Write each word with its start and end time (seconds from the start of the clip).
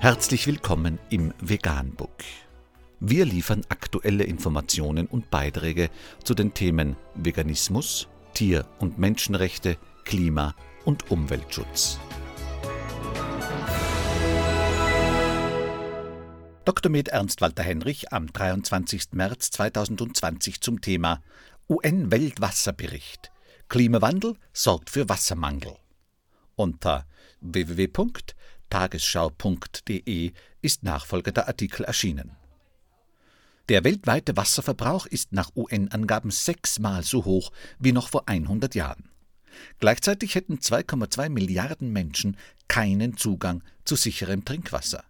Herzlich 0.00 0.46
willkommen 0.46 1.00
im 1.10 1.34
Veganbook. 1.40 2.22
Wir 3.00 3.24
liefern 3.24 3.62
aktuelle 3.68 4.22
Informationen 4.22 5.08
und 5.08 5.28
Beiträge 5.28 5.90
zu 6.22 6.34
den 6.34 6.54
Themen 6.54 6.94
Veganismus, 7.16 8.06
Tier- 8.32 8.64
und 8.78 9.00
Menschenrechte, 9.00 9.76
Klima- 10.04 10.54
und 10.84 11.10
Umweltschutz. 11.10 11.98
Dr. 16.64 16.92
Med 16.92 17.08
Ernst 17.08 17.40
Walter 17.40 17.64
Henrich 17.64 18.12
am 18.12 18.32
23. 18.32 19.14
März 19.14 19.50
2020 19.50 20.60
zum 20.60 20.80
Thema 20.80 21.20
UN-Weltwasserbericht. 21.68 23.32
Klimawandel 23.68 24.36
sorgt 24.52 24.90
für 24.90 25.08
Wassermangel. 25.08 25.74
Unter 26.54 27.04
www.tagesschau.de 28.70 30.32
ist 30.60 30.82
nachfolgender 30.82 31.48
Artikel 31.48 31.84
erschienen. 31.84 32.32
Der 33.68 33.84
weltweite 33.84 34.36
Wasserverbrauch 34.36 35.06
ist 35.06 35.32
nach 35.32 35.50
UN-Angaben 35.54 36.30
sechsmal 36.30 37.02
so 37.02 37.24
hoch 37.24 37.52
wie 37.78 37.92
noch 37.92 38.08
vor 38.08 38.28
100 38.28 38.74
Jahren. 38.74 39.10
Gleichzeitig 39.78 40.34
hätten 40.34 40.58
2,2 40.58 41.28
Milliarden 41.28 41.92
Menschen 41.92 42.36
keinen 42.68 43.16
Zugang 43.16 43.62
zu 43.84 43.96
sicherem 43.96 44.44
Trinkwasser. 44.44 45.04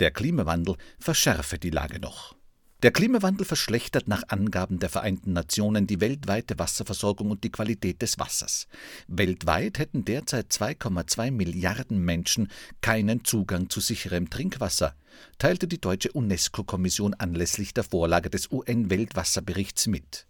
Der 0.00 0.10
Klimawandel 0.10 0.76
verschärfe 0.98 1.58
die 1.58 1.70
Lage 1.70 2.00
noch. 2.00 2.37
Der 2.84 2.92
Klimawandel 2.92 3.44
verschlechtert 3.44 4.06
nach 4.06 4.22
Angaben 4.28 4.78
der 4.78 4.88
Vereinten 4.88 5.32
Nationen 5.32 5.88
die 5.88 6.00
weltweite 6.00 6.60
Wasserversorgung 6.60 7.32
und 7.32 7.42
die 7.42 7.50
Qualität 7.50 8.02
des 8.02 8.20
Wassers. 8.20 8.68
Weltweit 9.08 9.80
hätten 9.80 10.04
derzeit 10.04 10.52
2,2 10.52 11.32
Milliarden 11.32 11.98
Menschen 11.98 12.52
keinen 12.80 13.24
Zugang 13.24 13.68
zu 13.68 13.80
sicherem 13.80 14.30
Trinkwasser, 14.30 14.94
teilte 15.38 15.66
die 15.66 15.80
deutsche 15.80 16.12
UNESCO-Kommission 16.12 17.14
anlässlich 17.14 17.74
der 17.74 17.82
Vorlage 17.82 18.30
des 18.30 18.48
UN-Weltwasserberichts 18.52 19.88
mit. 19.88 20.28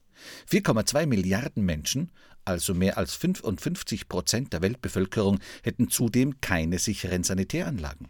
4,2 0.50 1.04
Milliarden 1.04 1.66
Menschen, 1.66 2.10
also 2.46 2.72
mehr 2.72 2.96
als 2.96 3.14
55 3.14 4.08
Prozent 4.08 4.54
der 4.54 4.62
Weltbevölkerung, 4.62 5.38
hätten 5.62 5.91
zudem 5.91 6.41
keine 6.41 6.78
sicheren 6.78 7.24
Sanitäranlagen. 7.24 8.08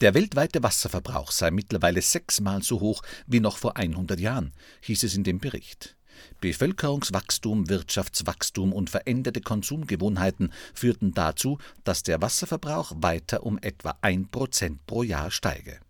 Der 0.00 0.14
weltweite 0.14 0.62
Wasserverbrauch 0.62 1.30
sei 1.30 1.50
mittlerweile 1.50 2.00
sechsmal 2.00 2.62
so 2.62 2.80
hoch 2.80 3.02
wie 3.26 3.40
noch 3.40 3.58
vor 3.58 3.76
100 3.76 4.18
Jahren, 4.18 4.52
hieß 4.80 5.02
es 5.02 5.14
in 5.14 5.24
dem 5.24 5.40
Bericht. 5.40 5.94
Bevölkerungswachstum, 6.40 7.68
Wirtschaftswachstum 7.68 8.72
und 8.72 8.88
veränderte 8.88 9.42
Konsumgewohnheiten 9.42 10.52
führten 10.72 11.12
dazu, 11.12 11.58
dass 11.84 12.02
der 12.02 12.22
Wasserverbrauch 12.22 12.92
weiter 12.96 13.44
um 13.44 13.58
etwa 13.58 13.98
ein 14.00 14.30
Prozent 14.30 14.86
pro 14.86 15.02
Jahr 15.02 15.30
steige. 15.30 15.80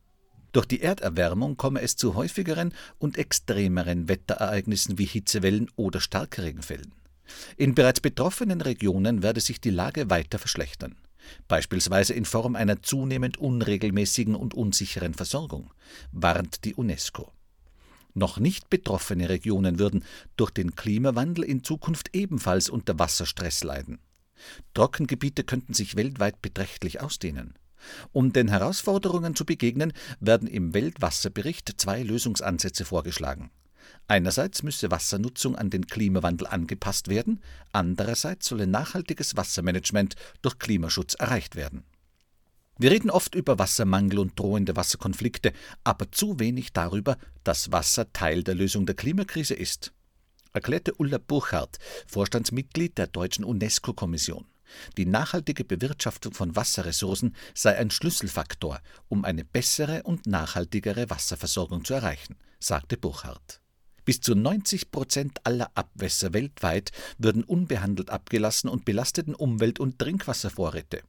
Durch 0.52 0.66
die 0.66 0.80
Erderwärmung 0.80 1.56
komme 1.56 1.80
es 1.80 1.94
zu 1.94 2.16
häufigeren 2.16 2.74
und 2.98 3.16
extremeren 3.16 4.08
Wetterereignissen 4.08 4.98
wie 4.98 5.04
Hitzewellen 5.04 5.70
oder 5.76 6.00
Starkregenfällen. 6.00 6.94
In 7.56 7.76
bereits 7.76 8.00
betroffenen 8.00 8.60
Regionen 8.60 9.22
werde 9.22 9.40
sich 9.40 9.60
die 9.60 9.70
Lage 9.70 10.10
weiter 10.10 10.40
verschlechtern 10.40 10.96
beispielsweise 11.48 12.14
in 12.14 12.24
Form 12.24 12.56
einer 12.56 12.82
zunehmend 12.82 13.38
unregelmäßigen 13.38 14.34
und 14.34 14.54
unsicheren 14.54 15.14
Versorgung, 15.14 15.72
warnt 16.12 16.64
die 16.64 16.74
UNESCO. 16.74 17.32
Noch 18.14 18.38
nicht 18.38 18.70
betroffene 18.70 19.28
Regionen 19.28 19.78
würden 19.78 20.04
durch 20.36 20.50
den 20.50 20.74
Klimawandel 20.74 21.44
in 21.44 21.62
Zukunft 21.62 22.14
ebenfalls 22.14 22.68
unter 22.68 22.98
Wasserstress 22.98 23.62
leiden. 23.62 24.00
Trockengebiete 24.74 25.44
könnten 25.44 25.74
sich 25.74 25.96
weltweit 25.96 26.42
beträchtlich 26.42 27.00
ausdehnen. 27.00 27.54
Um 28.12 28.32
den 28.32 28.48
Herausforderungen 28.48 29.34
zu 29.34 29.44
begegnen, 29.44 29.92
werden 30.18 30.48
im 30.48 30.74
Weltwasserbericht 30.74 31.80
zwei 31.80 32.02
Lösungsansätze 32.02 32.84
vorgeschlagen. 32.84 33.50
Einerseits 34.08 34.62
müsse 34.62 34.90
Wassernutzung 34.90 35.56
an 35.56 35.70
den 35.70 35.86
Klimawandel 35.86 36.46
angepasst 36.46 37.08
werden, 37.08 37.40
andererseits 37.72 38.48
solle 38.48 38.66
nachhaltiges 38.66 39.36
Wassermanagement 39.36 40.16
durch 40.42 40.58
Klimaschutz 40.58 41.14
erreicht 41.14 41.56
werden. 41.56 41.84
Wir 42.78 42.90
reden 42.90 43.10
oft 43.10 43.34
über 43.34 43.58
Wassermangel 43.58 44.18
und 44.18 44.38
drohende 44.38 44.74
Wasserkonflikte, 44.74 45.52
aber 45.84 46.10
zu 46.12 46.40
wenig 46.40 46.72
darüber, 46.72 47.18
dass 47.44 47.72
Wasser 47.72 48.10
Teil 48.12 48.42
der 48.42 48.54
Lösung 48.54 48.86
der 48.86 48.94
Klimakrise 48.94 49.54
ist, 49.54 49.92
erklärte 50.52 50.94
Ulla 50.94 51.18
Burchardt, 51.18 51.78
Vorstandsmitglied 52.06 52.96
der 52.96 53.06
deutschen 53.06 53.44
UNESCO-Kommission. 53.44 54.46
Die 54.96 55.06
nachhaltige 55.06 55.64
Bewirtschaftung 55.64 56.32
von 56.32 56.56
Wasserressourcen 56.56 57.34
sei 57.54 57.76
ein 57.76 57.90
Schlüsselfaktor, 57.90 58.80
um 59.08 59.24
eine 59.24 59.44
bessere 59.44 60.02
und 60.04 60.26
nachhaltigere 60.26 61.10
Wasserversorgung 61.10 61.84
zu 61.84 61.94
erreichen, 61.94 62.36
sagte 62.60 62.96
Burchardt. 62.96 63.59
Bis 64.10 64.20
zu 64.20 64.34
90 64.34 64.90
Prozent 64.90 65.38
aller 65.44 65.70
Abwässer 65.76 66.32
weltweit 66.32 66.90
würden 67.18 67.44
unbehandelt 67.44 68.10
abgelassen 68.10 68.68
und 68.68 68.84
belasteten 68.84 69.36
Umwelt- 69.36 69.78
und 69.78 70.00
Trinkwasservorräte. 70.00 71.02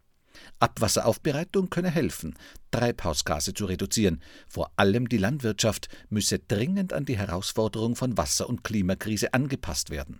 Abwasseraufbereitung 0.59 1.71
könne 1.71 1.89
helfen, 1.89 2.35
Treibhausgase 2.69 3.55
zu 3.55 3.65
reduzieren. 3.65 4.21
Vor 4.47 4.71
allem 4.75 5.09
die 5.09 5.17
Landwirtschaft 5.17 5.87
müsse 6.11 6.37
dringend 6.37 6.93
an 6.93 7.05
die 7.05 7.17
Herausforderung 7.17 7.95
von 7.95 8.17
Wasser- 8.19 8.47
und 8.47 8.63
Klimakrise 8.63 9.33
angepasst 9.33 9.89
werden. 9.89 10.19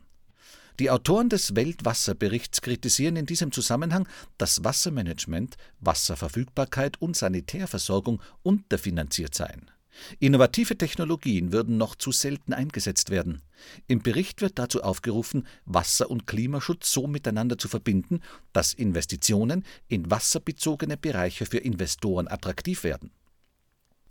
Die 0.80 0.90
Autoren 0.90 1.30
des 1.30 1.56
Weltwasserberichts 1.56 2.62
kritisieren 2.62 3.16
in 3.16 3.28
diesem 3.28 3.52
Zusammenhang, 3.52 4.08
dass 4.40 4.64
Wassermanagement, 4.64 5.56
Wasserverfügbarkeit 5.81 7.00
und 7.00 7.16
Sanitärversorgung 7.16 8.24
unterfinanziert 8.41 9.36
seien. 9.36 9.70
Innovative 10.19 10.78
Technologien 10.78 11.52
würden 11.52 11.78
noch 11.78 11.96
zu 11.96 12.12
selten 12.12 12.53
eingesetzt 12.53 13.09
werden. 13.09 13.41
Im 13.88 14.02
Bericht 14.02 14.41
wird 14.41 14.57
dazu 14.57 14.84
aufgerufen, 14.84 15.47
Wasser- 15.66 16.09
und 16.09 16.28
Klimaschutz 16.28 16.91
so 16.91 17.07
miteinander 17.07 17.57
zu 17.57 17.68
verbinden, 17.68 18.22
dass 18.53 18.74
Investitionen 18.74 19.66
in 19.88 20.09
wasserbezogene 20.09 20.97
Bereiche 20.97 21.46
für 21.46 21.59
Investoren 21.59 22.28
attraktiv 22.28 22.84
werden. 22.84 23.12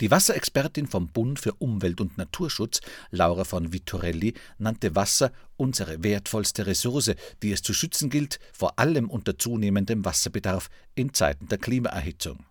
Die 0.01 0.09
Wasserexpertin 0.09 0.87
vom 0.87 1.09
Bund 1.09 1.39
für 1.39 1.53
Umwelt 1.53 2.01
und 2.01 2.17
Naturschutz, 2.17 2.81
Laura 3.11 3.43
von 3.43 3.71
Vittorelli, 3.71 4.33
nannte 4.57 4.95
Wasser 4.95 5.31
unsere 5.57 6.03
wertvollste 6.03 6.65
Ressource, 6.65 7.11
die 7.43 7.51
es 7.51 7.61
zu 7.61 7.71
schützen 7.71 8.09
gilt, 8.09 8.39
vor 8.51 8.79
allem 8.79 9.11
unter 9.11 9.37
zunehmendem 9.37 10.03
Wasserbedarf 10.03 10.69
in 10.95 11.13
Zeiten 11.13 11.47
der 11.49 11.59
Klimaerhitzung. 11.59 12.43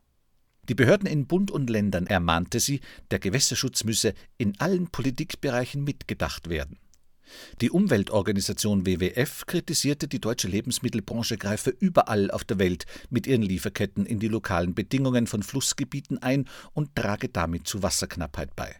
Die 0.70 0.76
Behörden 0.76 1.08
in 1.08 1.26
Bund 1.26 1.50
und 1.50 1.68
Ländern 1.68 2.06
ermahnte 2.06 2.60
sie, 2.60 2.78
der 3.10 3.18
Gewässerschutz 3.18 3.82
müsse 3.82 4.14
in 4.38 4.60
allen 4.60 4.86
Politikbereichen 4.86 5.82
mitgedacht 5.82 6.48
werden. 6.48 6.78
Die 7.60 7.72
Umweltorganisation 7.72 8.86
WWF 8.86 9.46
kritisierte, 9.46 10.06
die 10.06 10.20
deutsche 10.20 10.46
Lebensmittelbranche 10.46 11.38
greife 11.38 11.70
überall 11.70 12.30
auf 12.30 12.44
der 12.44 12.60
Welt 12.60 12.86
mit 13.08 13.26
ihren 13.26 13.42
Lieferketten 13.42 14.06
in 14.06 14.20
die 14.20 14.28
lokalen 14.28 14.72
Bedingungen 14.72 15.26
von 15.26 15.42
Flussgebieten 15.42 16.18
ein 16.18 16.48
und 16.72 16.94
trage 16.94 17.28
damit 17.28 17.66
zu 17.66 17.82
Wasserknappheit 17.82 18.54
bei. 18.54 18.76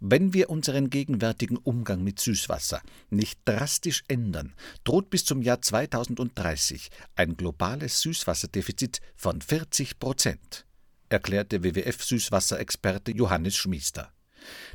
Wenn 0.00 0.34
wir 0.34 0.50
unseren 0.50 0.90
gegenwärtigen 0.90 1.56
Umgang 1.56 2.02
mit 2.02 2.18
Süßwasser 2.18 2.82
nicht 3.10 3.38
drastisch 3.44 4.02
ändern, 4.08 4.54
droht 4.82 5.08
bis 5.08 5.24
zum 5.24 5.40
Jahr 5.40 5.62
2030 5.62 6.90
ein 7.14 7.36
globales 7.36 8.00
Süßwasserdefizit 8.00 8.98
von 9.14 9.40
40 9.40 10.00
Prozent 10.00 10.66
erklärte 11.12 11.62
WWF-Süßwasserexperte 11.62 13.12
Johannes 13.12 13.56
Schmiester. 13.56 14.12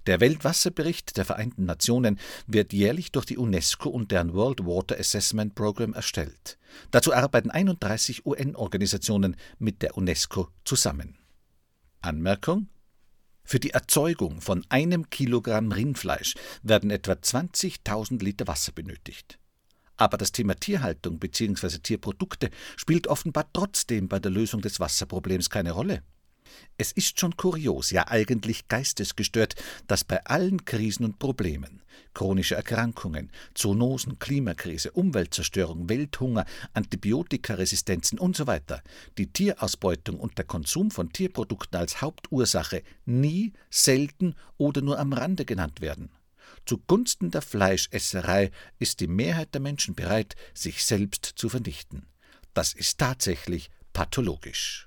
Der 0.05 0.21
Weltwasserbericht 0.21 1.17
der 1.17 1.25
Vereinten 1.25 1.65
Nationen 1.65 2.19
wird 2.45 2.71
jährlich 2.71 3.11
durch 3.11 3.25
die 3.25 3.37
UNESCO 3.37 3.89
und 3.89 4.11
deren 4.11 4.33
World 4.33 4.65
Water 4.65 4.97
Assessment 4.97 5.55
Program 5.55 5.93
erstellt. 5.93 6.57
Dazu 6.91 7.13
arbeiten 7.13 7.51
31 7.51 8.25
UN-Organisationen 8.25 9.35
mit 9.59 9.81
der 9.81 9.97
UNESCO 9.97 10.49
zusammen. 10.63 11.17
Anmerkung 12.01 12.69
für 13.43 13.59
die 13.59 13.71
Erzeugung 13.71 14.41
von 14.41 14.65
einem 14.67 15.09
Kilogramm 15.09 15.71
Rindfleisch 15.71 16.35
werden 16.63 16.91
etwa 16.91 17.13
20.000 17.13 18.21
Liter 18.21 18.45
Wasser 18.45 18.73
benötigt. 18.73 19.39
Aber 19.95 20.17
das 20.17 20.33
Thema 20.33 20.55
Tierhaltung 20.55 21.17
bzw. 21.17 21.79
Tierprodukte 21.79 22.49
spielt 22.75 23.07
offenbar 23.07 23.49
trotzdem 23.53 24.09
bei 24.09 24.19
der 24.19 24.31
Lösung 24.31 24.61
des 24.61 24.81
Wasserproblems 24.81 25.49
keine 25.49 25.71
Rolle. 25.71 26.03
Es 26.77 26.91
ist 26.91 27.19
schon 27.19 27.35
kurios, 27.37 27.91
ja 27.91 28.07
eigentlich 28.07 28.67
geistesgestört, 28.67 29.55
dass 29.87 30.03
bei 30.03 30.23
allen 30.25 30.65
Krisen 30.65 31.05
und 31.05 31.19
Problemen 31.19 31.81
chronische 32.17 32.55
Erkrankungen, 32.55 33.31
Zoonosen, 33.53 34.17
Klimakrise, 34.17 34.91
Umweltzerstörung, 34.91 35.87
Welthunger, 35.87 36.45
Antibiotikaresistenzen 36.73 38.19
usw. 38.19 38.59
So 38.67 38.75
die 39.19 39.31
Tierausbeutung 39.31 40.19
und 40.19 40.35
der 40.39 40.45
Konsum 40.45 40.89
von 40.89 41.13
Tierprodukten 41.13 41.79
als 41.79 42.01
Hauptursache 42.01 42.81
nie, 43.05 43.53
selten 43.69 44.33
oder 44.57 44.81
nur 44.81 44.97
am 44.97 45.13
Rande 45.13 45.45
genannt 45.45 45.79
werden. 45.79 46.09
Zugunsten 46.65 47.29
der 47.29 47.43
Fleischesserei 47.43 48.49
ist 48.79 48.99
die 48.99 49.07
Mehrheit 49.07 49.53
der 49.53 49.61
Menschen 49.61 49.93
bereit, 49.93 50.35
sich 50.55 50.83
selbst 50.83 51.33
zu 51.35 51.49
vernichten. 51.49 52.07
Das 52.55 52.73
ist 52.73 52.97
tatsächlich 52.97 53.69
pathologisch. 53.93 54.86